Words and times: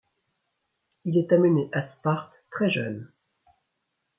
Il 1.05 1.15
est 1.15 1.31
amené 1.31 1.69
à 1.73 1.81
Sparte 1.81 2.47
très 2.49 2.71
jeune. 2.71 3.11